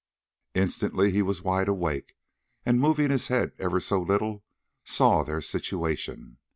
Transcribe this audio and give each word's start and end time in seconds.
Instantly 0.55 1.11
he 1.11 1.21
was 1.21 1.43
wide 1.43 1.67
awake, 1.67 2.15
and, 2.65 2.79
moving 2.81 3.11
his 3.11 3.27
head 3.27 3.51
ever 3.59 3.79
so 3.79 4.01
little, 4.01 4.43
saw 4.83 5.21
their 5.23 5.43
situation. 5.43 6.39